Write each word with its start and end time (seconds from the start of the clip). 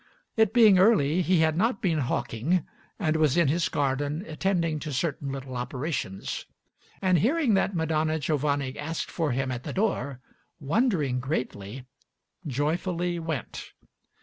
It 0.35 0.51
being 0.51 0.79
early, 0.79 1.21
he 1.21 1.41
had 1.41 1.55
not 1.55 1.79
been 1.79 1.99
hawking, 1.99 2.65
and 2.97 3.15
was 3.15 3.37
in 3.37 3.49
his 3.49 3.69
garden 3.69 4.25
attending 4.25 4.79
to 4.79 4.91
certain 4.91 5.31
little 5.31 5.55
operations; 5.55 6.47
and 7.03 7.19
hearing 7.19 7.53
that 7.53 7.75
Madonna 7.75 8.17
Giovanni 8.17 8.75
asked 8.79 9.11
for 9.11 9.31
him 9.31 9.51
at 9.51 9.61
the 9.61 9.73
door, 9.73 10.19
wondering 10.59 11.19
greatly, 11.19 11.85
joyfully 12.47 13.19
went. 13.19 13.73